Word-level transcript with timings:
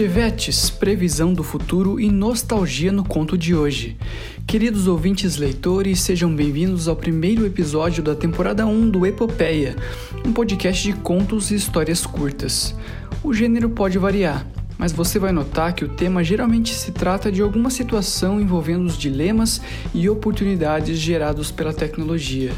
Chevetes, 0.00 0.70
previsão 0.70 1.34
do 1.34 1.44
futuro 1.44 2.00
e 2.00 2.10
nostalgia 2.10 2.90
no 2.90 3.04
conto 3.04 3.36
de 3.36 3.54
hoje. 3.54 3.98
Queridos 4.46 4.86
ouvintes 4.86 5.36
leitores, 5.36 6.00
sejam 6.00 6.34
bem-vindos 6.34 6.88
ao 6.88 6.96
primeiro 6.96 7.44
episódio 7.44 8.02
da 8.02 8.14
temporada 8.14 8.64
1 8.64 8.88
do 8.88 9.04
Epopeia, 9.04 9.76
um 10.24 10.32
podcast 10.32 10.82
de 10.82 10.94
contos 10.94 11.50
e 11.50 11.54
histórias 11.54 12.06
curtas. 12.06 12.74
O 13.22 13.34
gênero 13.34 13.68
pode 13.68 13.98
variar, 13.98 14.46
mas 14.78 14.90
você 14.90 15.18
vai 15.18 15.32
notar 15.32 15.74
que 15.74 15.84
o 15.84 15.88
tema 15.90 16.24
geralmente 16.24 16.74
se 16.74 16.92
trata 16.92 17.30
de 17.30 17.42
alguma 17.42 17.68
situação 17.68 18.40
envolvendo 18.40 18.86
os 18.86 18.96
dilemas 18.96 19.60
e 19.92 20.08
oportunidades 20.08 20.98
gerados 20.98 21.50
pela 21.50 21.74
tecnologia 21.74 22.52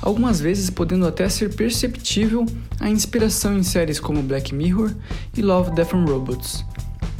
algumas 0.00 0.38
vezes 0.38 0.68
podendo 0.68 1.06
até 1.06 1.28
ser 1.30 1.54
perceptível 1.54 2.44
a 2.78 2.90
inspiração 2.90 3.56
em 3.56 3.62
séries 3.62 3.98
como 3.98 4.22
Black 4.22 4.54
Mirror 4.54 4.92
e 5.34 5.40
Love, 5.40 5.70
Death 5.70 5.94
and 5.94 6.04
Robots. 6.04 6.64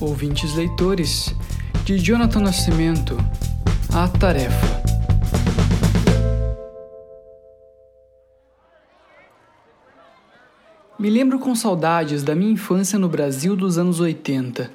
Ouvintes 0.04 0.54
leitores, 0.54 1.34
de 1.82 1.98
Jonathan 1.98 2.40
Nascimento, 2.40 3.16
A 3.90 4.06
Tarefa. 4.06 4.82
Me 10.98 11.08
lembro 11.08 11.38
com 11.38 11.56
saudades 11.56 12.22
da 12.22 12.34
minha 12.34 12.52
infância 12.52 12.98
no 12.98 13.08
Brasil 13.08 13.56
dos 13.56 13.78
anos 13.78 13.98
80 13.98 14.70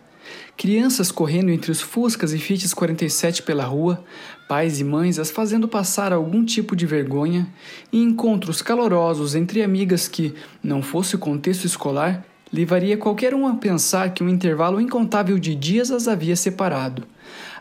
Crianças 0.57 1.11
correndo 1.11 1.51
entre 1.51 1.71
os 1.71 1.79
Fuscas 1.79 2.33
e 2.33 2.37
Fiat 2.37 2.75
47 2.75 3.43
pela 3.43 3.63
rua, 3.63 4.03
pais 4.47 4.79
e 4.79 4.83
mães 4.83 5.17
as 5.17 5.31
fazendo 5.31 5.67
passar 5.67 6.11
algum 6.11 6.43
tipo 6.43 6.75
de 6.75 6.85
vergonha, 6.85 7.47
e 7.93 8.01
encontros 8.01 8.61
calorosos 8.61 9.35
entre 9.35 9.63
amigas 9.63 10.07
que, 10.07 10.33
não 10.61 10.81
fosse 10.81 11.15
o 11.15 11.19
contexto 11.19 11.65
escolar, 11.65 12.25
levaria 12.51 12.97
qualquer 12.97 13.33
um 13.33 13.47
a 13.47 13.55
pensar 13.55 14.13
que 14.13 14.23
um 14.23 14.29
intervalo 14.29 14.79
incontável 14.79 15.37
de 15.37 15.55
dias 15.55 15.91
as 15.91 16.07
havia 16.07 16.35
separado. 16.35 17.05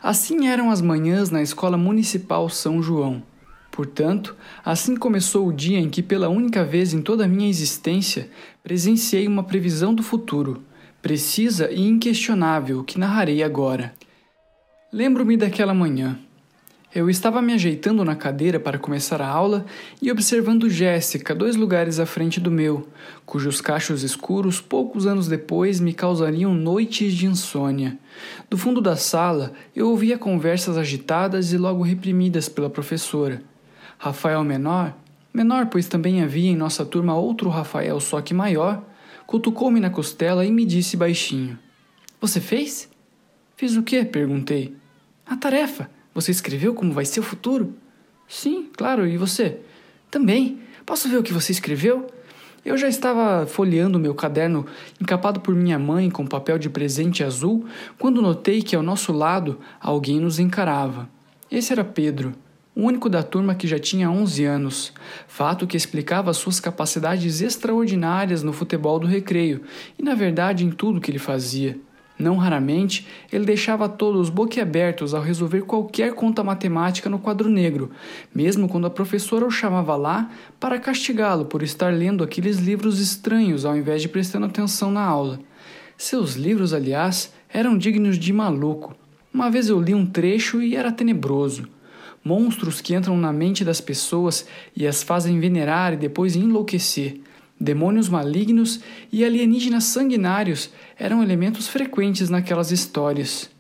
Assim 0.03 0.49
eram 0.49 0.71
as 0.71 0.81
manhãs 0.81 1.31
na 1.31 1.43
Escola 1.43 1.77
Municipal 1.77 2.49
São 2.49 2.83
João. 2.83 3.23
Portanto, 3.71 4.35
assim 4.65 4.97
começou 4.97 5.47
o 5.47 5.53
dia 5.53 5.79
em 5.79 5.89
que, 5.89 6.03
pela 6.03 6.29
única 6.29 6.65
vez 6.65 6.93
em 6.93 7.01
toda 7.01 7.25
a 7.25 7.29
minha 7.29 7.49
existência, 7.49 8.29
presenciei 8.63 9.29
uma 9.29 9.45
previsão 9.45 9.95
do 9.95 10.03
futuro 10.03 10.63
precisa 11.01 11.71
e 11.71 11.81
inquestionável 11.81 12.83
que 12.83 12.99
narrarei 12.99 13.43
agora. 13.43 13.95
Lembro-me 14.93 15.37
daquela 15.37 15.75
manhã. 15.75 16.19
Eu 16.95 17.11
estava 17.11 17.43
me 17.43 17.53
ajeitando 17.53 18.03
na 18.03 18.17
cadeira 18.17 18.59
para 18.59 18.79
começar 18.79 19.21
a 19.21 19.29
aula 19.29 19.67
e 20.01 20.11
observando 20.11 20.71
Jéssica, 20.71 21.35
dois 21.35 21.55
lugares 21.55 22.01
à 22.01 22.07
frente 22.07 22.41
do 22.41 22.51
meu, 22.51 22.89
cujos 23.27 23.61
cachos 23.61 24.03
escuros 24.03 24.59
poucos 24.59 25.07
anos 25.07 25.29
depois 25.29 25.81
me 25.81 25.93
causariam 25.93 26.55
noites 26.55 27.13
de 27.13 27.27
insônia. 27.27 27.99
Do 28.49 28.57
fundo 28.57 28.81
da 28.81 28.97
sala, 28.97 29.53
eu 29.77 29.91
ouvia 29.91 30.17
conversas 30.17 30.79
agitadas 30.79 31.53
e 31.53 31.59
logo 31.59 31.83
reprimidas 31.83 32.49
pela 32.49 32.71
professora. 32.71 33.43
Rafael 33.99 34.43
menor, 34.43 34.95
menor 35.33 35.67
pois 35.67 35.89
também 35.89 36.23
havia 36.23 36.51
em 36.51 36.57
nossa 36.57 36.87
turma 36.87 37.15
outro 37.15 37.51
Rafael, 37.51 38.01
só 38.01 38.23
que 38.23 38.33
maior, 38.33 38.83
cutucou-me 39.27 39.79
na 39.79 39.91
costela 39.91 40.43
e 40.43 40.51
me 40.51 40.65
disse 40.65 40.97
baixinho: 40.97 41.59
Você 42.19 42.41
fez? 42.41 42.89
Fiz 43.59 43.77
o 43.77 43.83
quê? 43.83 44.07
perguntei. 44.07 44.75
A 45.27 45.37
tarefa. 45.37 45.98
Você 46.19 46.33
escreveu 46.33 46.75
como 46.75 46.93
vai 46.93 47.05
ser 47.05 47.21
o 47.21 47.23
futuro? 47.23 47.73
Sim, 48.27 48.69
claro. 48.77 49.07
E 49.07 49.17
você? 49.17 49.61
Também. 50.11 50.59
Posso 50.85 51.09
ver 51.09 51.17
o 51.17 51.23
que 51.23 51.33
você 51.33 51.53
escreveu? 51.53 52.09
Eu 52.65 52.77
já 52.77 52.89
estava 52.89 53.47
folheando 53.47 54.01
meu 54.01 54.17
caderno, 54.17 54.67
encapado 55.01 55.39
por 55.39 55.55
minha 55.55 55.79
mãe 55.79 56.11
com 56.11 56.27
papel 56.27 56.59
de 56.59 56.69
presente 56.69 57.23
azul, 57.23 57.67
quando 58.01 58.21
notei 58.21 58.63
que 58.63 58.75
ao 58.75 58.83
nosso 58.83 59.13
lado 59.13 59.61
alguém 59.81 60.19
nos 60.19 60.41
encarava. 60.41 61.09
Esse 61.49 61.73
era 61.73 61.85
Pedro 61.85 62.35
o 62.75 62.83
único 62.83 63.09
da 63.09 63.25
turma 63.25 63.57
que 63.57 63.67
já 63.67 63.77
tinha 63.77 64.09
11 64.09 64.45
anos, 64.45 64.93
fato 65.27 65.67
que 65.67 65.77
explicava 65.77 66.33
suas 66.33 66.61
capacidades 66.61 67.41
extraordinárias 67.41 68.45
no 68.45 68.53
futebol 68.53 69.01
do 69.01 69.07
recreio 69.09 69.63
e, 69.99 70.03
na 70.03 70.15
verdade, 70.15 70.65
em 70.65 70.71
tudo 70.71 71.01
que 71.01 71.11
ele 71.11 71.19
fazia. 71.19 71.77
Não 72.19 72.37
raramente, 72.37 73.07
ele 73.33 73.45
deixava 73.45 73.89
todos 73.89 74.29
boquiabertos 74.29 75.15
ao 75.15 75.23
resolver 75.23 75.63
qualquer 75.63 76.15
conta 76.15 76.43
matemática 76.43 77.09
no 77.09 77.19
quadro 77.19 77.49
negro, 77.49 77.91
mesmo 78.35 78.69
quando 78.69 78.87
a 78.87 78.91
professora 78.91 79.47
o 79.47 79.51
chamava 79.51 79.95
lá 79.95 80.31
para 80.59 80.81
castigá-lo 80.81 81.45
por 81.45 81.63
estar 81.63 81.93
lendo 81.93 82.25
aqueles 82.25 82.59
livros 82.59 82.99
estranhos 82.99 83.65
ao 83.65 83.77
invés 83.77 84.03
de 84.03 84.09
prestando 84.09 84.47
atenção 84.47 84.91
na 84.91 85.03
aula. 85.03 85.39
Seus 85.97 86.35
livros, 86.35 86.75
aliás, 86.75 87.33
eram 87.49 87.79
dignos 87.79 88.19
de 88.19 88.33
maluco. 88.33 88.97
Uma 89.33 89.51
vez 89.51 89.69
eu 89.69 89.81
li 89.81 89.95
um 89.95 90.07
trecho 90.07 90.61
e 90.61 90.75
era 90.75 90.91
tenebroso 90.91 91.69
monstros 92.25 92.81
que 92.83 92.95
entram 92.95 93.17
na 93.17 93.33
mente 93.33 93.65
das 93.65 93.81
pessoas 93.81 94.47
e 94.77 94.87
as 94.87 95.03
fazem 95.03 95.41
venerar 95.41 95.95
e 95.95 95.97
depois 95.97 96.37
enlouquecer. 96.37 97.21
Demônios 97.61 98.09
malignos 98.09 98.81
e 99.13 99.25
alienígenas 99.25 99.85
sanguinários 99.85 100.71
eram 100.97 101.23
elementos 101.23 101.67
frequentes 101.67 102.31
naquelas 102.31 102.71
histórias. 102.71 103.51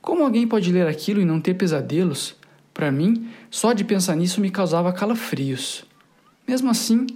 Como 0.00 0.22
alguém 0.22 0.46
pode 0.46 0.70
ler 0.70 0.86
aquilo 0.86 1.20
e 1.20 1.24
não 1.24 1.40
ter 1.40 1.54
pesadelos? 1.54 2.36
Para 2.72 2.92
mim, 2.92 3.28
só 3.50 3.72
de 3.72 3.82
pensar 3.82 4.14
nisso 4.14 4.40
me 4.40 4.50
causava 4.50 4.92
calafrios. 4.92 5.84
Mesmo 6.46 6.70
assim, 6.70 7.06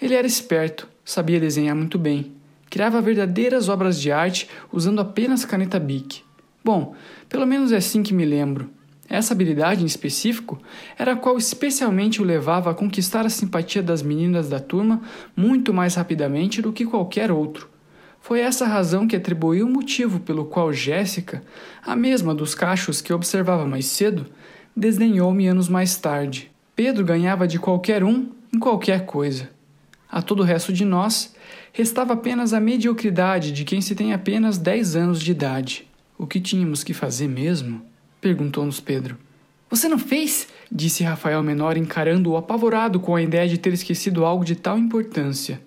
ele 0.00 0.14
era 0.14 0.26
esperto, 0.26 0.88
sabia 1.04 1.38
desenhar 1.38 1.76
muito 1.76 1.98
bem, 1.98 2.32
criava 2.70 3.00
verdadeiras 3.02 3.68
obras 3.68 4.00
de 4.00 4.10
arte 4.10 4.48
usando 4.72 5.00
apenas 5.00 5.44
caneta 5.44 5.78
Bic. 5.78 6.22
Bom, 6.64 6.94
pelo 7.28 7.46
menos 7.46 7.70
é 7.70 7.76
assim 7.76 8.02
que 8.02 8.14
me 8.14 8.24
lembro. 8.24 8.70
Essa 9.12 9.34
habilidade 9.34 9.82
em 9.82 9.86
específico 9.86 10.58
era 10.98 11.12
a 11.12 11.16
qual 11.16 11.36
especialmente 11.36 12.22
o 12.22 12.24
levava 12.24 12.70
a 12.70 12.74
conquistar 12.74 13.26
a 13.26 13.28
simpatia 13.28 13.82
das 13.82 14.00
meninas 14.00 14.48
da 14.48 14.58
turma 14.58 15.02
muito 15.36 15.74
mais 15.74 15.96
rapidamente 15.96 16.62
do 16.62 16.72
que 16.72 16.86
qualquer 16.86 17.30
outro. 17.30 17.68
Foi 18.22 18.40
essa 18.40 18.66
razão 18.66 19.06
que 19.06 19.14
atribuiu 19.14 19.66
o 19.66 19.70
motivo 19.70 20.18
pelo 20.18 20.46
qual 20.46 20.72
Jéssica, 20.72 21.42
a 21.84 21.94
mesma 21.94 22.34
dos 22.34 22.54
cachos 22.54 23.02
que 23.02 23.12
observava 23.12 23.66
mais 23.66 23.84
cedo, 23.84 24.24
desdenhou-me 24.74 25.46
anos 25.46 25.68
mais 25.68 25.94
tarde. 25.94 26.50
Pedro 26.74 27.04
ganhava 27.04 27.46
de 27.46 27.58
qualquer 27.58 28.02
um 28.02 28.30
em 28.50 28.58
qualquer 28.58 29.04
coisa. 29.04 29.50
A 30.10 30.22
todo 30.22 30.40
o 30.40 30.46
resto 30.46 30.72
de 30.72 30.86
nós, 30.86 31.34
restava 31.70 32.14
apenas 32.14 32.54
a 32.54 32.60
mediocridade 32.60 33.52
de 33.52 33.62
quem 33.62 33.82
se 33.82 33.94
tem 33.94 34.14
apenas 34.14 34.56
dez 34.56 34.96
anos 34.96 35.20
de 35.20 35.32
idade. 35.32 35.86
O 36.16 36.26
que 36.26 36.40
tínhamos 36.40 36.82
que 36.82 36.94
fazer 36.94 37.28
mesmo? 37.28 37.91
Perguntou-nos 38.22 38.80
Pedro. 38.80 39.18
Você 39.68 39.88
não 39.88 39.98
fez? 39.98 40.48
disse 40.70 41.02
Rafael 41.02 41.42
Menor, 41.42 41.76
encarando-o 41.76 42.36
apavorado 42.36 43.00
com 43.00 43.16
a 43.16 43.20
ideia 43.20 43.48
de 43.48 43.58
ter 43.58 43.72
esquecido 43.72 44.24
algo 44.24 44.44
de 44.44 44.54
tal 44.54 44.78
importância. 44.78 45.60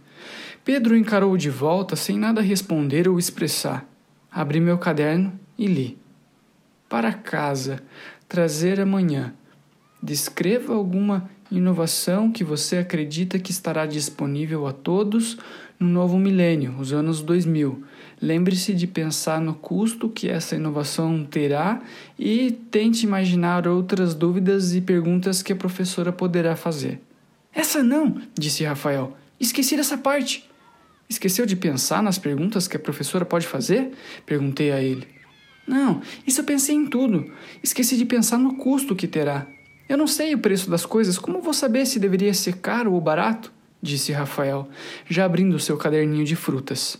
Pedro 0.64 0.98
encarou 0.98 1.36
de 1.38 1.50
volta 1.50 1.96
sem 1.96 2.18
nada 2.18 2.42
responder 2.42 3.08
ou 3.08 3.20
expressar. 3.20 3.86
Abri 4.32 4.60
meu 4.60 4.78
caderno 4.78 5.38
e 5.58 5.68
li. 5.68 5.98
Para 6.88 7.14
casa, 7.14 7.84
trazer 8.28 8.80
amanhã. 8.80 9.34
Descreva 10.02 10.74
alguma 10.74 11.30
inovação 11.52 12.32
que 12.32 12.44
você 12.44 12.78
acredita 12.78 13.38
que 13.38 13.52
estará 13.52 13.86
disponível 13.86 14.66
a 14.66 14.72
todos 14.72 15.38
no 15.80 15.88
novo 15.88 16.18
milênio, 16.18 16.76
os 16.80 16.94
anos 16.94 17.22
2000. 17.22 17.84
Lembre-se 18.22 18.74
de 18.74 18.88
pensar 18.88 19.42
no 19.42 19.54
custo 19.54 20.10
que 20.10 20.30
essa 20.30 20.56
inovação 20.56 21.26
terá 21.26 21.82
e 22.18 22.52
tente 22.72 23.06
imaginar 23.06 23.68
outras 23.68 24.14
dúvidas 24.14 24.74
e 24.74 24.82
perguntas 24.82 25.42
que 25.42 25.54
a 25.54 25.56
professora 25.56 26.12
poderá 26.12 26.56
fazer. 26.56 27.02
Essa 27.54 27.84
não, 27.84 28.22
disse 28.38 28.64
Rafael. 28.64 29.16
Esqueci 29.40 29.76
dessa 29.76 29.98
parte. 29.98 30.50
Esqueceu 31.10 31.46
de 31.46 31.56
pensar 31.56 32.02
nas 32.02 32.18
perguntas 32.18 32.68
que 32.68 32.78
a 32.78 32.80
professora 32.80 33.26
pode 33.26 33.46
fazer? 33.46 33.92
Perguntei 34.26 34.72
a 34.72 34.82
ele. 34.82 35.08
Não, 35.68 36.02
isso 36.26 36.42
eu 36.42 36.46
pensei 36.46 36.76
em 36.76 36.86
tudo. 36.86 37.32
Esqueci 37.62 37.98
de 37.98 38.06
pensar 38.06 38.38
no 38.38 38.56
custo 38.56 38.96
que 38.96 39.08
terá. 39.08 39.48
Eu 39.88 39.98
não 39.98 40.08
sei 40.08 40.34
o 40.34 40.40
preço 40.40 40.70
das 40.70 40.86
coisas, 40.86 41.18
como 41.18 41.42
vou 41.42 41.54
saber 41.54 41.86
se 41.86 42.00
deveria 42.00 42.34
ser 42.34 42.58
caro 42.58 42.94
ou 42.94 43.02
barato? 43.02 43.54
Disse 43.86 44.12
Rafael, 44.12 44.68
já 45.08 45.24
abrindo 45.24 45.60
seu 45.60 45.78
caderninho 45.78 46.26
de 46.26 46.36
frutas. 46.36 46.98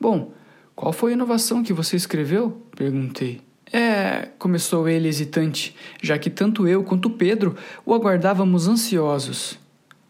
Bom, 0.00 0.32
qual 0.74 0.92
foi 0.92 1.12
a 1.12 1.14
inovação 1.14 1.62
que 1.62 1.72
você 1.72 1.94
escreveu? 1.94 2.60
perguntei. 2.74 3.40
É, 3.72 4.28
começou 4.38 4.88
ele 4.88 5.08
hesitante, 5.08 5.74
já 6.02 6.18
que 6.18 6.28
tanto 6.28 6.66
eu 6.66 6.82
quanto 6.82 7.08
Pedro 7.08 7.56
o 7.86 7.94
aguardávamos 7.94 8.68
ansiosos. 8.68 9.58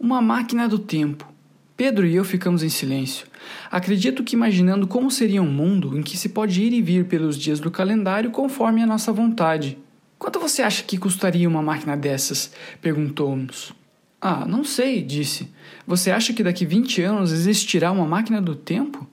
Uma 0.01 0.23
máquina 0.23 0.69
do 0.69 0.79
tempo. 0.79 1.31
Pedro 1.77 2.07
e 2.07 2.15
eu 2.15 2.25
ficamos 2.25 2.63
em 2.63 2.69
silêncio. 2.69 3.27
Acredito 3.71 4.25
que 4.25 4.35
imaginando 4.35 4.87
como 4.87 5.11
seria 5.11 5.43
um 5.43 5.51
mundo 5.51 5.97
em 5.99 6.03
que 6.03 6.17
se 6.17 6.29
pode 6.29 6.63
ir 6.63 6.73
e 6.73 6.83
vir 6.83 7.07
pelos 7.07 7.37
dias 7.37 7.61
do 7.61 7.71
calendário 7.71 8.31
conforme 8.31 8.83
a 8.83 8.87
nossa 8.87 9.13
vontade. 9.13 9.79
Quanto 10.19 10.39
você 10.39 10.63
acha 10.63 10.85
que 10.85 10.99
custaria 10.99 11.49
uma 11.49 11.63
máquina 11.63 11.97
dessas? 11.97 12.53
perguntou-nos. 12.81 13.75
Ah, 14.25 14.47
não 14.47 14.63
sei, 14.63 15.03
disse. 15.03 15.53
Você 15.85 16.13
acha 16.13 16.33
que 16.33 16.45
daqui 16.45 16.65
20 16.65 17.03
anos 17.03 17.33
existirá 17.33 17.91
uma 17.91 18.07
máquina 18.07 18.41
do 18.41 18.55
tempo? 18.55 19.05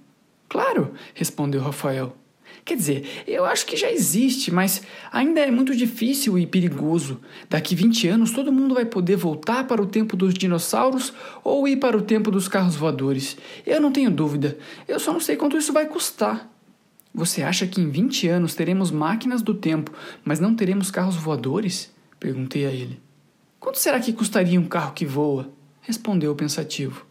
Claro, 0.48 0.94
respondeu 1.16 1.62
Rafael. 1.62 2.16
Quer 2.64 2.76
dizer, 2.76 3.24
eu 3.26 3.44
acho 3.44 3.66
que 3.66 3.76
já 3.76 3.92
existe, 3.92 4.54
mas 4.54 4.84
ainda 5.12 5.40
é 5.40 5.50
muito 5.50 5.76
difícil 5.76 6.38
e 6.38 6.46
perigoso. 6.46 7.20
Daqui 7.50 7.74
20 7.74 8.08
anos 8.08 8.30
todo 8.30 8.54
mundo 8.54 8.76
vai 8.76 8.86
poder 8.86 9.16
voltar 9.16 9.64
para 9.64 9.82
o 9.82 9.88
tempo 9.88 10.16
dos 10.16 10.32
dinossauros 10.32 11.12
ou 11.44 11.68
ir 11.68 11.78
para 11.78 11.98
o 11.98 12.04
tempo 12.04 12.30
dos 12.30 12.48
carros 12.48 12.76
voadores. 12.76 13.36
Eu 13.66 13.82
não 13.82 13.92
tenho 13.92 14.12
dúvida. 14.12 14.60
Eu 14.88 15.00
só 15.00 15.12
não 15.12 15.20
sei 15.20 15.36
quanto 15.36 15.58
isso 15.58 15.74
vai 15.74 15.88
custar. 15.88 16.48
Você 17.16 17.42
acha 17.42 17.66
que 17.66 17.82
em 17.82 17.90
20 17.90 18.28
anos 18.28 18.54
teremos 18.54 18.92
máquinas 18.92 19.42
do 19.42 19.56
tempo, 19.56 19.92
mas 20.24 20.40
não 20.40 20.54
teremos 20.54 20.92
carros 20.92 21.16
voadores? 21.16 21.92
Perguntei 22.20 22.68
a 22.68 22.72
ele. 22.72 23.09
Quanto 23.60 23.78
será 23.78 24.00
que 24.00 24.14
custaria 24.14 24.60
um 24.60 24.68
carro 24.68 24.94
que 24.94 25.06
voa? 25.06 25.50
Respondeu 25.82 26.36
pensativo. 26.36 27.06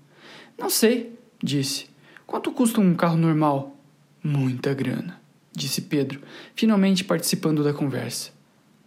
Não 0.59 0.71
sei, 0.71 1.19
disse. 1.43 1.87
Quanto 2.27 2.53
custa 2.53 2.81
um 2.81 2.95
carro 2.95 3.17
normal? 3.17 3.77
Muita 4.23 4.75
grana 4.75 5.19
disse 5.59 5.83
Pedro, 5.83 6.21
finalmente 6.55 7.05
participando 7.05 7.65
da 7.65 7.75
conversa. 7.75 8.31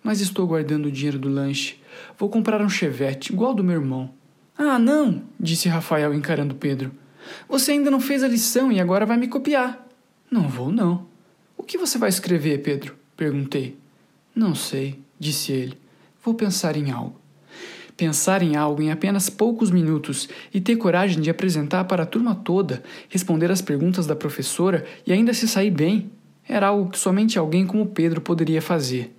Mas 0.01 0.21
estou 0.21 0.47
guardando 0.47 0.87
o 0.87 0.91
dinheiro 0.91 1.19
do 1.19 1.29
lanche. 1.29 1.79
Vou 2.17 2.29
comprar 2.29 2.61
um 2.61 2.69
chevette, 2.69 3.31
igual 3.31 3.53
do 3.53 3.63
meu 3.63 3.75
irmão. 3.75 4.11
Ah, 4.57 4.79
não, 4.79 5.23
disse 5.39 5.69
Rafael 5.69 6.13
encarando 6.13 6.55
Pedro. 6.55 6.91
Você 7.47 7.73
ainda 7.73 7.91
não 7.91 7.99
fez 7.99 8.23
a 8.23 8.27
lição 8.27 8.71
e 8.71 8.79
agora 8.79 9.05
vai 9.05 9.17
me 9.17 9.27
copiar. 9.27 9.87
Não 10.29 10.47
vou, 10.49 10.71
não. 10.71 11.05
O 11.55 11.61
que 11.61 11.77
você 11.77 11.97
vai 11.99 12.09
escrever, 12.09 12.63
Pedro? 12.63 12.95
perguntei. 13.15 13.77
Não 14.33 14.55
sei, 14.55 14.99
disse 15.19 15.51
ele. 15.51 15.77
Vou 16.23 16.33
pensar 16.33 16.75
em 16.75 16.89
algo. 16.89 17.20
Pensar 17.95 18.41
em 18.41 18.55
algo 18.55 18.81
em 18.81 18.91
apenas 18.91 19.29
poucos 19.29 19.69
minutos 19.69 20.27
e 20.53 20.59
ter 20.59 20.75
coragem 20.75 21.21
de 21.21 21.29
apresentar 21.29 21.83
para 21.85 22.03
a 22.03 22.05
turma 22.05 22.35
toda, 22.35 22.83
responder 23.09 23.51
às 23.51 23.61
perguntas 23.61 24.07
da 24.07 24.15
professora 24.15 24.85
e 25.05 25.13
ainda 25.13 25.33
se 25.33 25.47
sair 25.47 25.71
bem 25.71 26.11
era 26.47 26.67
algo 26.67 26.89
que 26.89 26.99
somente 26.99 27.37
alguém 27.37 27.65
como 27.65 27.85
Pedro 27.85 28.19
poderia 28.19 28.61
fazer. 28.61 29.15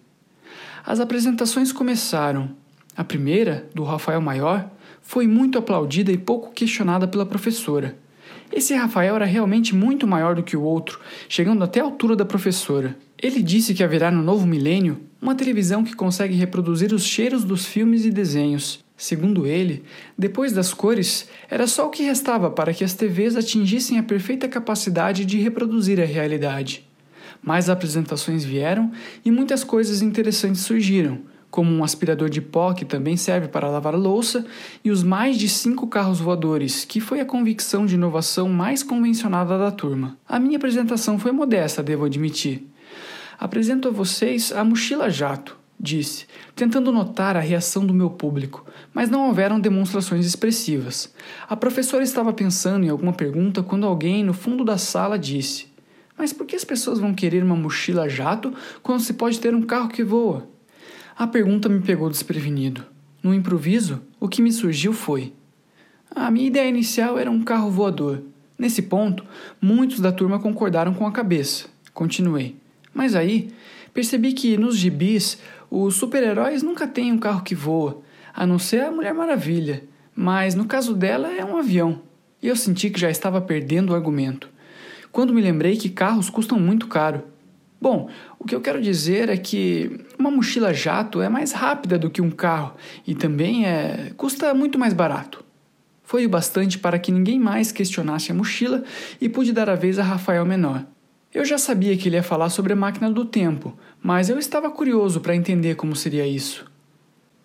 As 0.84 1.00
apresentações 1.00 1.72
começaram. 1.72 2.50
A 2.96 3.04
primeira, 3.04 3.68
do 3.74 3.84
Rafael 3.84 4.20
Maior, 4.20 4.68
foi 5.00 5.26
muito 5.26 5.58
aplaudida 5.58 6.12
e 6.12 6.18
pouco 6.18 6.52
questionada 6.52 7.08
pela 7.08 7.24
professora. 7.24 7.96
Esse 8.52 8.74
Rafael 8.74 9.16
era 9.16 9.24
realmente 9.24 9.74
muito 9.74 10.06
maior 10.06 10.34
do 10.34 10.42
que 10.42 10.56
o 10.56 10.62
outro, 10.62 11.00
chegando 11.26 11.64
até 11.64 11.80
a 11.80 11.84
altura 11.84 12.14
da 12.14 12.24
professora. 12.24 12.96
Ele 13.20 13.42
disse 13.42 13.72
que 13.72 13.82
haverá 13.82 14.10
no 14.10 14.22
novo 14.22 14.46
milênio 14.46 15.00
uma 15.20 15.34
televisão 15.34 15.82
que 15.82 15.96
consegue 15.96 16.34
reproduzir 16.34 16.92
os 16.92 17.04
cheiros 17.04 17.44
dos 17.44 17.64
filmes 17.64 18.04
e 18.04 18.10
desenhos. 18.10 18.84
Segundo 18.94 19.46
ele, 19.46 19.82
depois 20.18 20.52
das 20.52 20.74
cores, 20.74 21.28
era 21.50 21.66
só 21.66 21.86
o 21.86 21.90
que 21.90 22.02
restava 22.02 22.50
para 22.50 22.74
que 22.74 22.84
as 22.84 22.94
TVs 22.94 23.36
atingissem 23.36 23.98
a 23.98 24.02
perfeita 24.02 24.46
capacidade 24.46 25.24
de 25.24 25.38
reproduzir 25.38 25.98
a 26.00 26.04
realidade. 26.04 26.86
Mais 27.42 27.70
apresentações 27.70 28.44
vieram 28.44 28.92
e 29.24 29.30
muitas 29.30 29.64
coisas 29.64 30.02
interessantes 30.02 30.60
surgiram, 30.60 31.20
como 31.52 31.70
um 31.70 31.84
aspirador 31.84 32.30
de 32.30 32.40
pó 32.40 32.72
que 32.72 32.86
também 32.86 33.14
serve 33.14 33.46
para 33.46 33.68
lavar 33.68 33.94
louça 33.94 34.44
e 34.82 34.90
os 34.90 35.02
mais 35.02 35.36
de 35.36 35.50
cinco 35.50 35.86
carros 35.86 36.18
voadores, 36.18 36.86
que 36.86 36.98
foi 36.98 37.20
a 37.20 37.26
convicção 37.26 37.84
de 37.84 37.94
inovação 37.94 38.48
mais 38.48 38.82
convencionada 38.82 39.58
da 39.58 39.70
turma. 39.70 40.16
A 40.26 40.40
minha 40.40 40.56
apresentação 40.56 41.18
foi 41.18 41.30
modesta, 41.30 41.82
devo 41.82 42.06
admitir. 42.06 42.66
Apresento 43.38 43.86
a 43.86 43.90
vocês 43.90 44.50
a 44.50 44.64
mochila 44.64 45.10
jato, 45.10 45.58
disse, 45.78 46.24
tentando 46.56 46.90
notar 46.90 47.36
a 47.36 47.40
reação 47.40 47.84
do 47.84 47.92
meu 47.92 48.08
público, 48.08 48.64
mas 48.94 49.10
não 49.10 49.28
houveram 49.28 49.60
demonstrações 49.60 50.24
expressivas. 50.24 51.12
A 51.46 51.54
professora 51.54 52.02
estava 52.02 52.32
pensando 52.32 52.86
em 52.86 52.88
alguma 52.88 53.12
pergunta 53.12 53.62
quando 53.62 53.86
alguém 53.86 54.24
no 54.24 54.32
fundo 54.32 54.64
da 54.64 54.78
sala 54.78 55.18
disse: 55.18 55.70
mas 56.16 56.32
por 56.32 56.46
que 56.46 56.56
as 56.56 56.64
pessoas 56.64 56.98
vão 56.98 57.12
querer 57.12 57.42
uma 57.42 57.56
mochila 57.56 58.08
jato 58.08 58.54
quando 58.82 59.00
se 59.00 59.12
pode 59.12 59.38
ter 59.38 59.54
um 59.54 59.62
carro 59.62 59.88
que 59.88 60.04
voa? 60.04 60.51
A 61.22 61.26
pergunta 61.28 61.68
me 61.68 61.78
pegou 61.78 62.10
desprevenido. 62.10 62.84
No 63.22 63.32
improviso, 63.32 64.02
o 64.18 64.26
que 64.26 64.42
me 64.42 64.50
surgiu 64.50 64.92
foi: 64.92 65.32
a 66.10 66.28
minha 66.32 66.48
ideia 66.48 66.68
inicial 66.68 67.16
era 67.16 67.30
um 67.30 67.44
carro 67.44 67.70
voador. 67.70 68.24
Nesse 68.58 68.82
ponto, 68.82 69.24
muitos 69.60 70.00
da 70.00 70.10
turma 70.10 70.40
concordaram 70.40 70.92
com 70.92 71.06
a 71.06 71.12
cabeça. 71.12 71.66
Continuei. 71.94 72.56
Mas 72.92 73.14
aí, 73.14 73.52
percebi 73.94 74.32
que 74.32 74.56
nos 74.56 74.76
gibis, 74.76 75.38
os 75.70 75.94
super-heróis 75.94 76.60
nunca 76.60 76.88
têm 76.88 77.12
um 77.12 77.18
carro 77.18 77.44
que 77.44 77.54
voa, 77.54 78.02
a 78.34 78.44
não 78.44 78.58
ser 78.58 78.80
a 78.80 78.90
Mulher 78.90 79.14
Maravilha. 79.14 79.84
Mas 80.16 80.56
no 80.56 80.64
caso 80.64 80.92
dela 80.92 81.32
é 81.32 81.44
um 81.44 81.56
avião. 81.56 82.02
E 82.42 82.48
eu 82.48 82.56
senti 82.56 82.90
que 82.90 82.98
já 82.98 83.08
estava 83.08 83.40
perdendo 83.40 83.90
o 83.90 83.94
argumento 83.94 84.48
quando 85.12 85.34
me 85.34 85.42
lembrei 85.42 85.76
que 85.76 85.90
carros 85.90 86.30
custam 86.30 86.58
muito 86.58 86.88
caro. 86.88 87.22
Bom, 87.82 88.08
o 88.38 88.44
que 88.44 88.54
eu 88.54 88.60
quero 88.60 88.80
dizer 88.80 89.28
é 89.28 89.36
que 89.36 90.06
uma 90.16 90.30
mochila 90.30 90.72
jato 90.72 91.20
é 91.20 91.28
mais 91.28 91.50
rápida 91.50 91.98
do 91.98 92.10
que 92.10 92.22
um 92.22 92.30
carro 92.30 92.76
e 93.04 93.12
também 93.12 93.66
é 93.66 94.12
custa 94.16 94.54
muito 94.54 94.78
mais 94.78 94.94
barato. 94.94 95.44
Foi 96.04 96.24
o 96.24 96.28
bastante 96.28 96.78
para 96.78 96.96
que 96.96 97.10
ninguém 97.10 97.40
mais 97.40 97.72
questionasse 97.72 98.30
a 98.30 98.34
mochila 98.36 98.84
e 99.20 99.28
pude 99.28 99.52
dar 99.52 99.68
a 99.68 99.74
vez 99.74 99.98
a 99.98 100.04
Rafael 100.04 100.46
Menor. 100.46 100.84
Eu 101.34 101.44
já 101.44 101.58
sabia 101.58 101.96
que 101.96 102.08
ele 102.08 102.14
ia 102.14 102.22
falar 102.22 102.50
sobre 102.50 102.72
a 102.72 102.76
máquina 102.76 103.10
do 103.10 103.24
tempo, 103.24 103.76
mas 104.00 104.30
eu 104.30 104.38
estava 104.38 104.70
curioso 104.70 105.20
para 105.20 105.34
entender 105.34 105.74
como 105.74 105.96
seria 105.96 106.24
isso. 106.24 106.70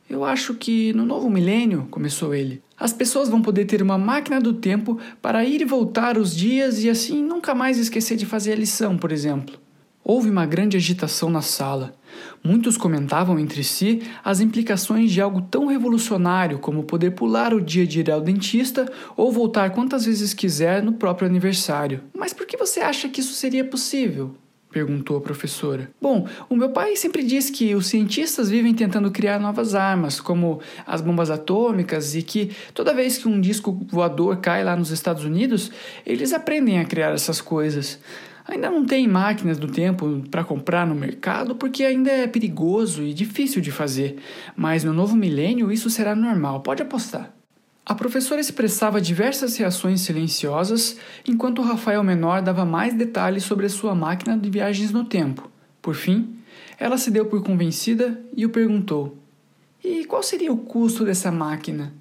Eu 0.08 0.24
acho 0.24 0.54
que 0.54 0.94
no 0.94 1.04
novo 1.04 1.32
milênio, 1.32 1.88
começou 1.90 2.36
ele, 2.36 2.62
as 2.80 2.94
pessoas 2.94 3.28
vão 3.28 3.42
poder 3.42 3.66
ter 3.66 3.82
uma 3.82 3.98
máquina 3.98 4.40
do 4.40 4.54
tempo 4.54 5.00
para 5.20 5.44
ir 5.44 5.62
e 5.62 5.66
voltar 5.66 6.16
os 6.16 6.36
dias 6.36 6.84
e 6.84 6.92
assim 6.92 7.24
nunca 7.24 7.56
mais 7.56 7.80
esquecer 7.80 8.16
de 8.16 8.28
fazer 8.28 8.52
a 8.52 8.56
lição, 8.56 8.96
por 9.00 9.12
exemplo. 9.12 9.58
Houve 10.10 10.30
uma 10.30 10.46
grande 10.46 10.78
agitação 10.78 11.30
na 11.30 11.42
sala. 11.42 11.94
Muitos 12.42 12.78
comentavam 12.78 13.38
entre 13.38 13.62
si 13.62 14.02
as 14.24 14.40
implicações 14.40 15.12
de 15.12 15.20
algo 15.20 15.42
tão 15.42 15.66
revolucionário 15.66 16.60
como 16.60 16.86
poder 16.86 17.12
pular 17.12 17.54
o 17.54 17.60
dia 17.60 17.86
de 17.86 18.00
ir 18.00 18.10
ao 18.10 18.22
dentista 18.22 18.90
ou 19.18 19.34
voltar 19.34 19.72
quantas 19.72 20.06
vezes 20.06 20.34
quiser 20.34 20.82
no 20.82 20.94
próprio 20.94 21.28
aniversário. 21.28 22.06
Mas 22.18 22.32
por 22.32 22.48
que 22.48 22.56
você 22.56 22.80
acha 22.80 23.10
que 23.10 23.20
isso 23.20 23.34
seria 23.34 23.66
possível? 23.66 24.34
perguntou 24.72 25.18
a 25.18 25.22
professora. 25.22 25.90
Bom, 26.02 26.28
o 26.50 26.56
meu 26.56 26.70
pai 26.70 26.96
sempre 26.96 27.24
diz 27.24 27.50
que 27.50 27.76
os 27.76 27.88
cientistas 27.88 28.50
vivem 28.50 28.74
tentando 28.74 29.12
criar 29.12 29.40
novas 29.40 29.76
armas, 29.76 30.22
como 30.22 30.62
as 30.86 31.02
bombas 31.02 31.30
atômicas, 31.30 32.16
e 32.16 32.22
que 32.22 32.52
toda 32.74 32.94
vez 32.94 33.18
que 33.18 33.28
um 33.28 33.42
disco 33.42 33.78
voador 33.90 34.38
cai 34.38 34.64
lá 34.64 34.76
nos 34.76 34.92
Estados 34.92 35.24
Unidos, 35.24 35.72
eles 36.06 36.32
aprendem 36.32 36.80
a 36.80 36.86
criar 36.86 37.12
essas 37.12 37.42
coisas. 37.42 38.00
Ainda 38.48 38.72
não 38.72 38.86
tem 38.86 39.08
máquinas 39.08 39.58
do 39.58 39.68
tempo 39.68 40.24
para 40.32 40.44
comprar 40.44 40.88
no 40.88 40.96
mercado 40.96 41.54
porque 41.56 41.84
ainda 41.84 42.10
é 42.10 42.26
perigoso 42.28 43.04
e 43.04 43.14
difícil 43.14 43.62
de 43.62 43.72
fazer, 43.72 44.18
mas 44.56 44.86
no 44.86 44.94
novo 44.94 45.18
milênio 45.18 45.70
isso 45.72 45.90
será 45.90 46.16
normal, 46.16 46.62
pode 46.62 46.82
apostar. 46.82 47.34
A 47.86 47.94
professora 47.94 48.40
expressava 48.40 49.02
diversas 49.02 49.58
reações 49.58 50.02
silenciosas, 50.02 50.98
enquanto 51.28 51.62
Rafael 51.62 52.04
Menor 52.04 52.42
dava 52.42 52.66
mais 52.66 52.94
detalhes 52.94 53.44
sobre 53.44 53.66
a 53.66 53.70
sua 53.70 53.94
máquina 53.94 54.38
de 54.38 54.50
viagens 54.50 54.92
no 54.92 55.04
tempo. 55.04 55.50
Por 55.82 55.96
fim, 55.96 56.36
ela 56.80 56.98
se 56.98 57.12
deu 57.12 57.26
por 57.26 57.42
convencida 57.44 58.22
e 58.36 58.46
o 58.46 58.50
perguntou: 58.50 59.18
E 59.84 60.06
qual 60.06 60.22
seria 60.24 60.52
o 60.52 60.58
custo 60.58 61.06
dessa 61.06 61.32
máquina? 61.32 61.94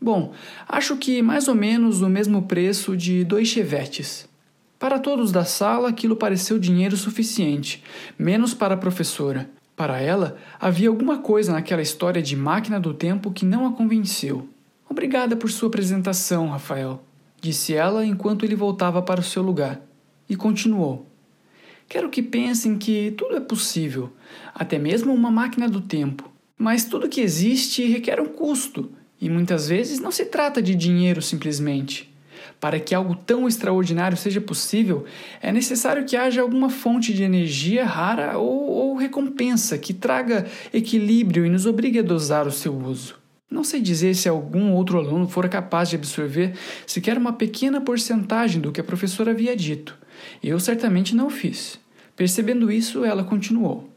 Bom, 0.00 0.32
acho 0.68 0.96
que 0.96 1.22
mais 1.22 1.48
ou 1.48 1.54
menos 1.54 2.02
o 2.02 2.08
mesmo 2.08 2.42
preço 2.42 2.96
de 2.96 3.24
dois 3.24 3.48
chevetes. 3.48 4.28
Para 4.82 4.98
todos 4.98 5.30
da 5.30 5.44
sala, 5.44 5.90
aquilo 5.90 6.16
pareceu 6.16 6.58
dinheiro 6.58 6.96
suficiente, 6.96 7.84
menos 8.18 8.52
para 8.52 8.74
a 8.74 8.76
professora. 8.76 9.48
Para 9.76 10.00
ela, 10.00 10.36
havia 10.58 10.88
alguma 10.88 11.18
coisa 11.18 11.52
naquela 11.52 11.80
história 11.80 12.20
de 12.20 12.34
máquina 12.34 12.80
do 12.80 12.92
tempo 12.92 13.30
que 13.30 13.44
não 13.44 13.64
a 13.64 13.70
convenceu. 13.70 14.48
Obrigada 14.90 15.36
por 15.36 15.52
sua 15.52 15.68
apresentação, 15.68 16.48
Rafael, 16.48 17.00
disse 17.40 17.74
ela 17.74 18.04
enquanto 18.04 18.44
ele 18.44 18.56
voltava 18.56 19.00
para 19.00 19.20
o 19.20 19.22
seu 19.22 19.40
lugar. 19.40 19.80
E 20.28 20.34
continuou: 20.34 21.06
Quero 21.88 22.10
que 22.10 22.20
pensem 22.20 22.76
que 22.76 23.12
tudo 23.12 23.36
é 23.36 23.40
possível, 23.40 24.12
até 24.52 24.80
mesmo 24.80 25.14
uma 25.14 25.30
máquina 25.30 25.68
do 25.68 25.80
tempo. 25.80 26.28
Mas 26.58 26.86
tudo 26.86 27.08
que 27.08 27.20
existe 27.20 27.86
requer 27.86 28.20
um 28.20 28.26
custo, 28.26 28.90
e 29.20 29.30
muitas 29.30 29.68
vezes 29.68 30.00
não 30.00 30.10
se 30.10 30.24
trata 30.24 30.60
de 30.60 30.74
dinheiro 30.74 31.22
simplesmente. 31.22 32.11
Para 32.60 32.78
que 32.78 32.94
algo 32.94 33.14
tão 33.14 33.48
extraordinário 33.48 34.16
seja 34.16 34.40
possível, 34.40 35.04
é 35.40 35.52
necessário 35.52 36.04
que 36.04 36.16
haja 36.16 36.42
alguma 36.42 36.70
fonte 36.70 37.12
de 37.12 37.22
energia 37.22 37.84
rara 37.84 38.38
ou, 38.38 38.70
ou 38.70 38.96
recompensa 38.96 39.76
que 39.78 39.92
traga 39.92 40.46
equilíbrio 40.72 41.44
e 41.44 41.50
nos 41.50 41.66
obrigue 41.66 41.98
a 41.98 42.02
dosar 42.02 42.46
o 42.46 42.52
seu 42.52 42.74
uso. 42.76 43.20
Não 43.50 43.62
sei 43.62 43.82
dizer 43.82 44.14
se 44.14 44.28
algum 44.28 44.72
outro 44.72 44.98
aluno 44.98 45.28
fora 45.28 45.48
capaz 45.48 45.90
de 45.90 45.96
absorver 45.96 46.54
sequer 46.86 47.18
uma 47.18 47.34
pequena 47.34 47.82
porcentagem 47.82 48.60
do 48.60 48.72
que 48.72 48.80
a 48.80 48.84
professora 48.84 49.32
havia 49.32 49.54
dito. 49.54 49.98
Eu 50.42 50.58
certamente 50.58 51.14
não 51.14 51.26
o 51.26 51.30
fiz. 51.30 51.78
Percebendo 52.16 52.72
isso, 52.72 53.04
ela 53.04 53.22
continuou. 53.22 53.90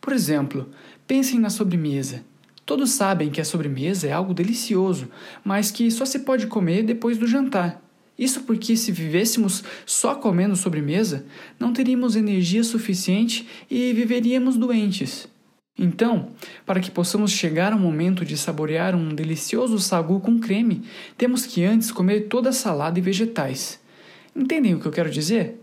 Por 0.00 0.12
exemplo, 0.12 0.70
pensem 1.06 1.40
na 1.40 1.50
sobremesa. 1.50 2.24
Todos 2.66 2.90
sabem 2.90 3.30
que 3.30 3.40
a 3.40 3.44
sobremesa 3.44 4.06
é 4.06 4.12
algo 4.12 4.32
delicioso, 4.32 5.08
mas 5.44 5.70
que 5.70 5.90
só 5.90 6.04
se 6.04 6.20
pode 6.20 6.46
comer 6.46 6.82
depois 6.82 7.18
do 7.18 7.26
jantar. 7.26 7.82
Isso 8.18 8.42
porque, 8.44 8.76
se 8.76 8.92
vivêssemos 8.92 9.64
só 9.84 10.14
comendo 10.14 10.54
sobremesa, 10.54 11.26
não 11.58 11.72
teríamos 11.72 12.16
energia 12.16 12.62
suficiente 12.62 13.46
e 13.70 13.92
viveríamos 13.92 14.56
doentes. 14.56 15.28
Então, 15.76 16.30
para 16.64 16.78
que 16.78 16.90
possamos 16.90 17.32
chegar 17.32 17.72
ao 17.72 17.78
momento 17.78 18.24
de 18.24 18.38
saborear 18.38 18.94
um 18.94 19.08
delicioso 19.08 19.78
sagu 19.80 20.20
com 20.20 20.38
creme, 20.38 20.84
temos 21.18 21.44
que 21.44 21.64
antes 21.64 21.90
comer 21.90 22.28
toda 22.28 22.50
a 22.50 22.52
salada 22.52 22.98
e 22.98 23.02
vegetais. 23.02 23.80
Entendem 24.34 24.74
o 24.74 24.80
que 24.80 24.86
eu 24.86 24.92
quero 24.92 25.10
dizer? 25.10 25.60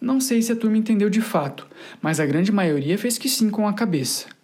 Não 0.00 0.20
sei 0.20 0.42
se 0.42 0.50
a 0.50 0.56
turma 0.56 0.76
entendeu 0.76 1.08
de 1.08 1.20
fato, 1.20 1.66
mas 2.02 2.18
a 2.18 2.26
grande 2.26 2.50
maioria 2.50 2.98
fez 2.98 3.16
que 3.16 3.28
sim 3.28 3.48
com 3.48 3.68
a 3.68 3.72
cabeça. 3.72 4.37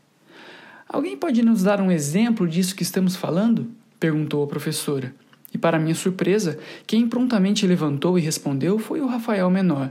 Alguém 0.88 1.16
pode 1.16 1.42
nos 1.42 1.62
dar 1.62 1.80
um 1.80 1.90
exemplo 1.90 2.46
disso 2.46 2.74
que 2.74 2.82
estamos 2.82 3.16
falando? 3.16 3.70
perguntou 3.98 4.42
a 4.44 4.46
professora. 4.46 5.14
E, 5.52 5.58
para 5.58 5.78
minha 5.78 5.94
surpresa, 5.94 6.58
quem 6.86 7.08
prontamente 7.08 7.66
levantou 7.66 8.18
e 8.18 8.22
respondeu 8.22 8.78
foi 8.78 9.00
o 9.00 9.06
Rafael 9.06 9.48
Menor. 9.48 9.90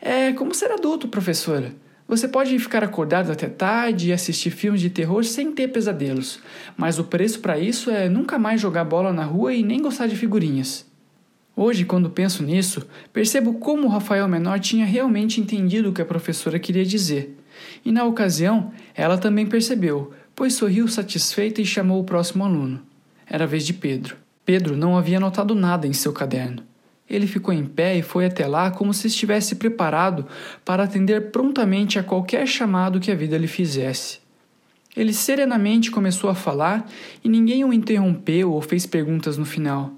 É 0.00 0.32
como 0.32 0.54
ser 0.54 0.72
adulto, 0.72 1.06
professora. 1.08 1.74
Você 2.08 2.28
pode 2.28 2.56
ficar 2.58 2.84
acordado 2.84 3.32
até 3.32 3.48
tarde 3.48 4.08
e 4.08 4.12
assistir 4.12 4.50
filmes 4.50 4.80
de 4.80 4.88
terror 4.88 5.24
sem 5.24 5.50
ter 5.52 5.68
pesadelos, 5.68 6.38
mas 6.76 7.00
o 7.00 7.04
preço 7.04 7.40
para 7.40 7.58
isso 7.58 7.90
é 7.90 8.08
nunca 8.08 8.38
mais 8.38 8.60
jogar 8.60 8.84
bola 8.84 9.12
na 9.12 9.24
rua 9.24 9.52
e 9.52 9.62
nem 9.62 9.82
gostar 9.82 10.06
de 10.06 10.16
figurinhas. 10.16 10.86
Hoje, 11.54 11.84
quando 11.84 12.08
penso 12.08 12.42
nisso, 12.42 12.86
percebo 13.12 13.54
como 13.54 13.86
o 13.86 13.90
Rafael 13.90 14.28
Menor 14.28 14.60
tinha 14.60 14.86
realmente 14.86 15.40
entendido 15.40 15.88
o 15.88 15.92
que 15.92 16.02
a 16.02 16.06
professora 16.06 16.58
queria 16.58 16.84
dizer. 16.84 17.36
E 17.84 17.92
na 17.92 18.04
ocasião, 18.04 18.72
ela 18.94 19.18
também 19.18 19.46
percebeu, 19.46 20.12
pois 20.34 20.54
sorriu 20.54 20.86
satisfeita 20.88 21.60
e 21.60 21.66
chamou 21.66 22.00
o 22.00 22.04
próximo 22.04 22.44
aluno. 22.44 22.82
Era 23.26 23.44
a 23.44 23.46
vez 23.46 23.66
de 23.66 23.72
Pedro. 23.72 24.16
Pedro 24.44 24.76
não 24.76 24.96
havia 24.96 25.18
notado 25.18 25.54
nada 25.54 25.86
em 25.86 25.92
seu 25.92 26.12
caderno. 26.12 26.62
Ele 27.08 27.26
ficou 27.26 27.54
em 27.54 27.64
pé 27.64 27.96
e 27.96 28.02
foi 28.02 28.26
até 28.26 28.46
lá 28.46 28.70
como 28.70 28.92
se 28.92 29.06
estivesse 29.06 29.56
preparado 29.56 30.26
para 30.64 30.84
atender 30.84 31.30
prontamente 31.30 31.98
a 31.98 32.02
qualquer 32.02 32.46
chamado 32.46 33.00
que 33.00 33.10
a 33.10 33.14
vida 33.14 33.38
lhe 33.38 33.46
fizesse. 33.46 34.18
Ele 34.96 35.12
serenamente 35.12 35.90
começou 35.90 36.30
a 36.30 36.34
falar 36.34 36.88
e 37.22 37.28
ninguém 37.28 37.64
o 37.64 37.72
interrompeu 37.72 38.52
ou 38.52 38.60
fez 38.60 38.86
perguntas 38.86 39.36
no 39.36 39.44
final. 39.44 39.92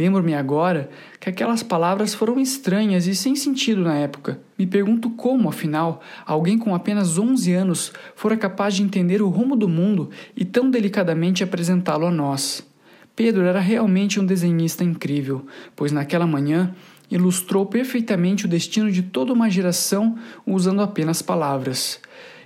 Lembro-me 0.00 0.32
agora 0.32 0.88
que 1.20 1.28
aquelas 1.28 1.62
palavras 1.62 2.14
foram 2.14 2.40
estranhas 2.40 3.06
e 3.06 3.14
sem 3.14 3.36
sentido 3.36 3.82
na 3.82 3.96
época. 3.96 4.40
Me 4.58 4.66
pergunto 4.66 5.10
como, 5.10 5.46
afinal, 5.46 6.00
alguém 6.24 6.56
com 6.56 6.74
apenas 6.74 7.18
11 7.18 7.52
anos 7.52 7.92
fora 8.16 8.34
capaz 8.34 8.74
de 8.74 8.82
entender 8.82 9.20
o 9.20 9.28
rumo 9.28 9.54
do 9.54 9.68
mundo 9.68 10.08
e 10.34 10.42
tão 10.42 10.70
delicadamente 10.70 11.44
apresentá-lo 11.44 12.06
a 12.06 12.10
nós. 12.10 12.66
Pedro 13.14 13.44
era 13.44 13.60
realmente 13.60 14.18
um 14.18 14.24
desenhista 14.24 14.82
incrível, 14.82 15.44
pois 15.76 15.92
naquela 15.92 16.26
manhã 16.26 16.74
ilustrou 17.10 17.66
perfeitamente 17.66 18.46
o 18.46 18.48
destino 18.48 18.90
de 18.90 19.02
toda 19.02 19.34
uma 19.34 19.50
geração 19.50 20.16
usando 20.46 20.80
apenas 20.80 21.20
palavras. 21.20 22.00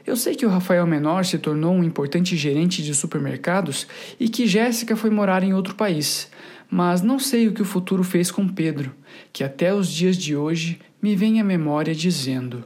Eu 0.05 0.17
sei 0.17 0.35
que 0.35 0.45
o 0.45 0.51
Rafael 0.51 0.87
Menor 0.87 1.25
se 1.25 1.39
tornou 1.39 1.73
um 1.73 1.83
importante 1.83 2.37
gerente 2.37 2.83
de 2.83 2.95
supermercados 2.95 3.87
e 4.21 4.29
que 4.29 4.47
Jéssica 4.47 4.97
foi 4.97 5.09
morar 5.09 5.43
em 5.43 5.55
outro 5.55 5.75
país, 5.75 6.29
mas 6.71 7.03
não 7.03 7.19
sei 7.19 7.49
o 7.49 7.53
que 7.53 7.63
o 7.63 7.65
futuro 7.65 8.03
fez 8.03 8.31
com 8.31 8.49
Pedro, 8.49 8.95
que 9.33 9.45
até 9.45 9.75
os 9.75 9.89
dias 9.89 10.17
de 10.17 10.37
hoje 10.37 10.81
me 11.01 11.15
vem 11.15 11.41
à 11.41 11.45
memória 11.45 11.95
dizendo: 11.95 12.65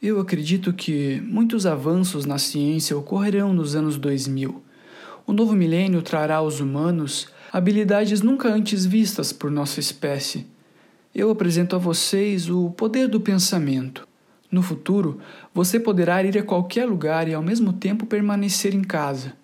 Eu 0.00 0.20
acredito 0.20 0.72
que 0.72 1.20
muitos 1.22 1.66
avanços 1.66 2.24
na 2.24 2.38
ciência 2.38 2.96
ocorrerão 2.96 3.52
nos 3.52 3.74
anos 3.74 3.96
2000. 3.96 4.62
O 5.26 5.32
novo 5.32 5.54
milênio 5.54 6.02
trará 6.02 6.36
aos 6.36 6.60
humanos 6.60 7.28
habilidades 7.52 8.22
nunca 8.22 8.48
antes 8.48 8.84
vistas 8.84 9.32
por 9.32 9.50
nossa 9.50 9.80
espécie. 9.80 10.46
Eu 11.14 11.30
apresento 11.30 11.74
a 11.74 11.78
vocês 11.78 12.48
o 12.48 12.70
poder 12.70 13.08
do 13.08 13.20
pensamento. 13.20 14.06
No 14.50 14.62
futuro, 14.62 15.18
você 15.52 15.78
poderá 15.78 16.22
ir 16.22 16.38
a 16.38 16.42
qualquer 16.42 16.86
lugar 16.86 17.28
e 17.28 17.34
ao 17.34 17.42
mesmo 17.42 17.72
tempo 17.72 18.06
permanecer 18.06 18.74
em 18.74 18.82
casa. 18.82 19.34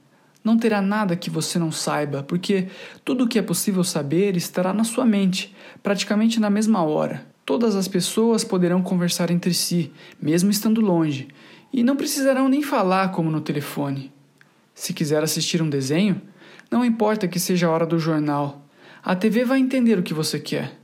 Não 0.45 0.59
terá 0.59 0.83
nada 0.83 1.17
que 1.17 1.31
você 1.31 1.59
não 1.59 1.73
saiba, 1.73 2.23
porque 2.23 2.69
tudo 3.03 3.25
o 3.25 3.29
que 3.29 3.39
é 3.39 3.43
possível 3.43 3.83
saber 3.83 4.37
estará 4.37 4.75
na 4.75 4.85
sua 4.85 5.07
mente, 5.07 5.57
praticamente 5.83 6.39
na 6.39 6.51
mesma 6.51 6.85
hora. 6.85 7.27
Todas 7.47 7.75
as 7.75 7.89
pessoas 7.89 8.45
poderão 8.45 8.83
conversar 8.83 9.31
entre 9.31 9.55
si, 9.55 9.91
mesmo 10.21 10.51
estando 10.51 10.83
longe, 10.83 11.29
e 11.73 11.83
não 11.83 11.97
precisarão 11.97 12.47
nem 12.47 12.63
falar 12.63 13.11
como 13.11 13.31
no 13.31 13.41
telefone. 13.41 14.13
Se 14.75 14.93
quiser 14.93 15.23
assistir 15.23 15.63
um 15.63 15.71
desenho, 15.71 16.21
não 16.71 16.85
importa 16.85 17.27
que 17.27 17.41
seja 17.41 17.67
a 17.67 17.71
hora 17.71 17.87
do 17.87 17.99
jornal, 17.99 18.67
a 19.03 19.17
TV 19.17 19.47
vai 19.47 19.59
entender 19.59 19.99
o 19.99 20.03
que 20.03 20.13
você 20.13 20.39
quer. 20.39 20.79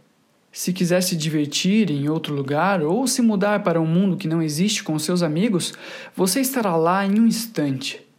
Se 0.50 0.73
quiser 0.73 1.02
se 1.02 1.14
divertir 1.14 1.90
em 1.90 2.09
outro 2.09 2.35
lugar 2.35 2.83
ou 2.83 3.07
se 3.07 3.21
mudar 3.21 3.62
para 3.62 3.81
um 3.81 3.87
mundo 3.87 4.17
que 4.17 4.26
não 4.26 4.40
existe 4.40 4.83
com 4.83 4.99
seus 4.99 5.23
amigos, 5.23 5.75
você 6.17 6.40
estará 6.40 6.76
lá 6.76 7.05
em 7.05 7.21
um 7.21 7.26
instante. 7.26 8.10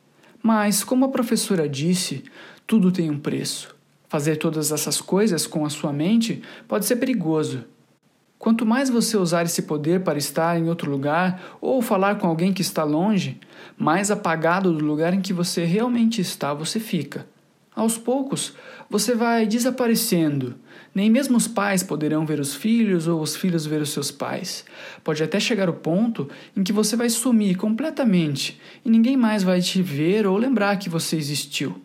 Mas, 0.42 0.84
como 0.84 1.06
a 1.06 1.10
professora 1.10 1.70
disse, 1.70 2.24
tudo 2.66 2.92
tem 2.92 3.10
um 3.10 3.20
preço. 3.20 3.76
Fazer 4.10 4.38
todas 4.38 4.72
essas 4.72 5.00
coisas 5.00 5.48
com 5.48 5.66
a 5.66 5.70
sua 5.70 5.94
mente 5.94 6.42
pode 6.68 6.86
ser 6.86 6.98
perigoso. 6.98 7.64
Quanto 8.38 8.66
mais 8.66 8.90
você 8.90 9.16
usar 9.16 9.44
esse 9.44 9.62
poder 9.62 10.02
para 10.02 10.18
estar 10.18 10.58
em 10.58 10.68
outro 10.68 10.90
lugar 10.90 11.58
ou 11.62 11.80
falar 11.80 12.16
com 12.16 12.28
alguém 12.28 12.52
que 12.52 12.64
está 12.64 12.84
longe, 12.84 13.40
mais 13.78 14.10
apagado 14.10 14.74
do 14.74 14.84
lugar 14.84 15.14
em 15.14 15.22
que 15.22 15.32
você 15.32 15.64
realmente 15.64 16.20
está 16.20 16.52
você 16.52 16.80
fica. 16.80 17.28
Aos 17.82 17.98
poucos, 17.98 18.54
você 18.88 19.16
vai 19.16 19.48
desaparecendo. 19.48 20.54
Nem 20.94 21.10
mesmo 21.10 21.36
os 21.36 21.48
pais 21.48 21.82
poderão 21.82 22.28
ver 22.28 22.40
os 22.40 22.54
filhos 22.54 23.08
ou 23.08 23.20
os 23.20 23.36
filhos 23.36 23.66
ver 23.66 23.82
os 23.82 23.90
seus 23.90 24.12
pais. 24.12 24.64
Pode 25.04 25.24
até 25.24 25.40
chegar 25.40 25.68
o 25.68 25.74
ponto 25.74 26.30
em 26.56 26.62
que 26.62 26.72
você 26.72 26.96
vai 26.96 27.10
sumir 27.10 27.58
completamente 27.58 28.62
e 28.86 28.90
ninguém 28.92 29.18
mais 29.18 29.42
vai 29.42 29.62
te 29.62 29.82
ver 29.82 30.28
ou 30.28 30.38
lembrar 30.38 30.78
que 30.78 30.90
você 30.92 31.16
existiu. 31.16 31.82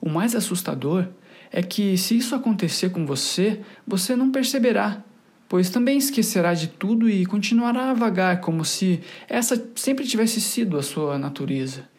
O 0.00 0.08
mais 0.08 0.34
assustador 0.34 1.08
é 1.52 1.62
que, 1.62 1.98
se 1.98 2.16
isso 2.16 2.34
acontecer 2.34 2.88
com 2.88 3.04
você, 3.04 3.60
você 3.86 4.16
não 4.16 4.30
perceberá, 4.30 5.04
pois 5.46 5.68
também 5.68 5.98
esquecerá 5.98 6.54
de 6.54 6.68
tudo 6.68 7.06
e 7.06 7.26
continuará 7.26 7.90
a 7.90 7.94
vagar 7.94 8.40
como 8.40 8.64
se 8.64 9.02
essa 9.28 9.62
sempre 9.74 10.06
tivesse 10.06 10.40
sido 10.40 10.78
a 10.78 10.82
sua 10.82 11.18
natureza. 11.18 11.92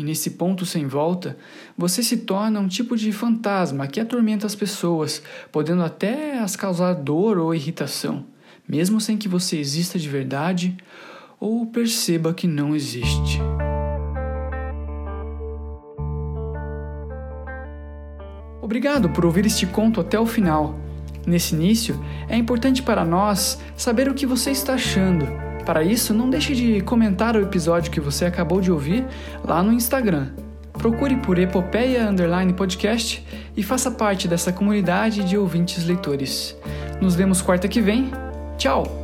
E 0.00 0.02
nesse 0.02 0.30
ponto 0.30 0.64
sem 0.64 0.86
volta, 0.86 1.36
você 1.76 2.02
se 2.02 2.16
torna 2.16 2.58
um 2.58 2.66
tipo 2.66 2.96
de 2.96 3.12
fantasma 3.12 3.86
que 3.86 4.00
atormenta 4.00 4.46
as 4.46 4.54
pessoas, 4.54 5.22
podendo 5.52 5.82
até 5.82 6.38
as 6.38 6.56
causar 6.56 6.94
dor 6.94 7.36
ou 7.36 7.54
irritação, 7.54 8.24
mesmo 8.66 8.98
sem 8.98 9.18
que 9.18 9.28
você 9.28 9.58
exista 9.58 9.98
de 9.98 10.08
verdade 10.08 10.74
ou 11.38 11.66
perceba 11.66 12.32
que 12.32 12.46
não 12.46 12.74
existe. 12.74 13.42
Obrigado 18.62 19.10
por 19.10 19.26
ouvir 19.26 19.44
este 19.44 19.66
conto 19.66 20.00
até 20.00 20.18
o 20.18 20.24
final. 20.24 20.78
Nesse 21.26 21.54
início, 21.54 22.02
é 22.26 22.38
importante 22.38 22.82
para 22.82 23.04
nós 23.04 23.60
saber 23.76 24.08
o 24.08 24.14
que 24.14 24.24
você 24.24 24.50
está 24.50 24.72
achando 24.72 25.49
para 25.70 25.84
isso, 25.84 26.12
não 26.12 26.28
deixe 26.28 26.52
de 26.52 26.80
comentar 26.80 27.36
o 27.36 27.42
episódio 27.42 27.92
que 27.92 28.00
você 28.00 28.24
acabou 28.24 28.60
de 28.60 28.72
ouvir 28.72 29.06
lá 29.44 29.62
no 29.62 29.72
Instagram. 29.72 30.30
Procure 30.72 31.14
por 31.18 31.38
Epopeia 31.38 32.10
Underline 32.10 32.52
Podcast 32.54 33.24
e 33.56 33.62
faça 33.62 33.88
parte 33.88 34.26
dessa 34.26 34.52
comunidade 34.52 35.22
de 35.22 35.38
ouvintes 35.38 35.84
leitores. 35.86 36.56
Nos 37.00 37.14
vemos 37.14 37.40
quarta 37.40 37.68
que 37.68 37.80
vem. 37.80 38.10
Tchau! 38.58 38.99